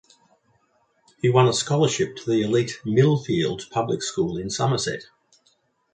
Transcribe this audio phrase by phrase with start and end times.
[1.21, 5.01] He won a scholarship to the elite Millfield Public School in Somerset.